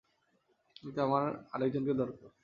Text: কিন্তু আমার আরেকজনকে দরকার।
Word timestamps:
কিন্তু 0.75 0.99
আমার 1.01 1.25
আরেকজনকে 1.53 1.93
দরকার। 1.93 2.31